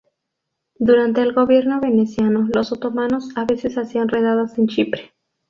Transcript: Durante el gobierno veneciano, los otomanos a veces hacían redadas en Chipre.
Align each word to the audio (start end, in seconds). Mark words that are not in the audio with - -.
Durante 0.79 1.21
el 1.21 1.33
gobierno 1.33 1.79
veneciano, 1.79 2.49
los 2.55 2.71
otomanos 2.71 3.29
a 3.37 3.45
veces 3.45 3.77
hacían 3.77 4.09
redadas 4.09 4.57
en 4.57 4.65
Chipre. 4.67 5.11